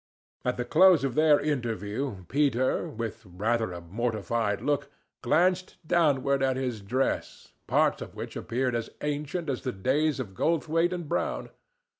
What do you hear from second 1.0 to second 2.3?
of their interview,